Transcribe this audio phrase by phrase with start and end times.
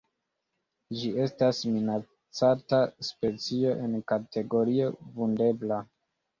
[1.01, 5.83] Ĝi estas minacata specio en kategorio Vundebla.